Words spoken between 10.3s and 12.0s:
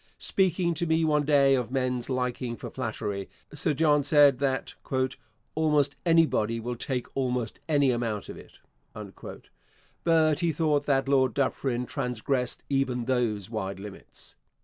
he thought that Lord Dufferin